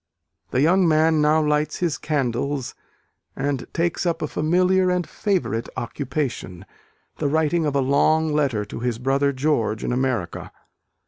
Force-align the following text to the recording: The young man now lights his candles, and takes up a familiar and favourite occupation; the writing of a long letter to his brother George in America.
The 0.49 0.61
young 0.63 0.87
man 0.87 1.21
now 1.21 1.43
lights 1.45 1.77
his 1.77 1.99
candles, 1.99 2.73
and 3.35 3.71
takes 3.71 4.03
up 4.03 4.23
a 4.23 4.27
familiar 4.27 4.89
and 4.89 5.07
favourite 5.07 5.69
occupation; 5.77 6.65
the 7.19 7.27
writing 7.29 7.67
of 7.67 7.75
a 7.75 7.81
long 7.81 8.33
letter 8.33 8.65
to 8.65 8.79
his 8.79 8.97
brother 8.97 9.31
George 9.31 9.83
in 9.83 9.91
America. 9.93 10.51